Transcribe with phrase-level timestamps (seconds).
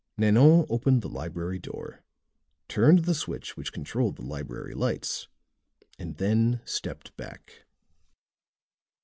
[0.17, 2.01] Nanon opened the library door,
[2.67, 5.27] turned the switch which controlled the library lights,
[5.99, 7.67] and then stepped back.